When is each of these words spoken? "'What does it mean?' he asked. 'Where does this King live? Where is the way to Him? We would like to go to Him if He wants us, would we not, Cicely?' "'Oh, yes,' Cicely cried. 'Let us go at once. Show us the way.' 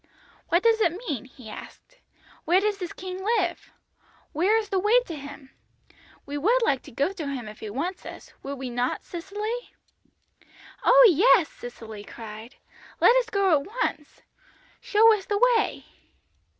"'What 0.49 0.63
does 0.63 0.81
it 0.81 0.93
mean?' 1.07 1.25
he 1.25 1.47
asked. 1.47 1.99
'Where 2.45 2.59
does 2.59 2.79
this 2.79 2.91
King 2.91 3.23
live? 3.23 3.71
Where 4.31 4.57
is 4.57 4.69
the 4.69 4.79
way 4.79 4.99
to 5.01 5.15
Him? 5.15 5.51
We 6.25 6.39
would 6.39 6.63
like 6.63 6.81
to 6.81 6.91
go 6.91 7.13
to 7.13 7.27
Him 7.27 7.47
if 7.47 7.59
He 7.59 7.69
wants 7.69 8.03
us, 8.03 8.33
would 8.41 8.55
we 8.57 8.71
not, 8.71 9.03
Cicely?' 9.03 9.75
"'Oh, 10.83 11.07
yes,' 11.11 11.49
Cicely 11.49 12.03
cried. 12.03 12.55
'Let 12.99 13.15
us 13.17 13.29
go 13.29 13.51
at 13.61 13.67
once. 13.67 14.23
Show 14.81 15.15
us 15.15 15.25
the 15.25 15.37
way.' 15.57 15.85